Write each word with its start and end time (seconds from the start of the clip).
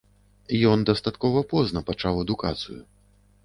Ён 0.71 0.79
дастаткова 0.89 1.45
позна 1.53 1.85
пачаў 1.93 2.13
адукацыю. 2.25 2.81